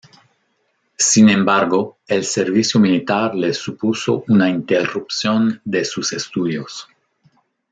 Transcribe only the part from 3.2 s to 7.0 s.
le supuso una interrupción de sus estudios.